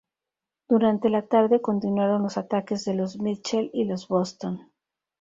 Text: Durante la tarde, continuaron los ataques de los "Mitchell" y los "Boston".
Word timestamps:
Durante 0.67 1.11
la 1.11 1.27
tarde, 1.27 1.61
continuaron 1.61 2.23
los 2.23 2.37
ataques 2.39 2.85
de 2.85 2.95
los 2.95 3.19
"Mitchell" 3.19 3.69
y 3.71 3.85
los 3.85 4.07
"Boston". 4.07 4.71